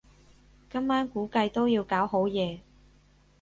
[0.67, 2.61] 今晚估計都要搞好夜